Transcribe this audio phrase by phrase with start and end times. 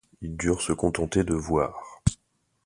[0.23, 2.01] Ils durent se contenter de voir.